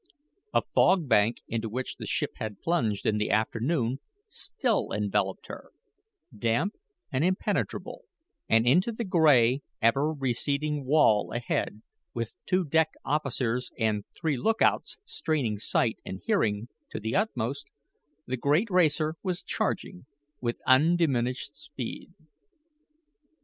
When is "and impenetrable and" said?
7.11-8.65